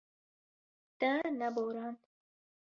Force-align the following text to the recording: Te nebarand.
Te 0.99 1.11
nebarand. 1.37 1.99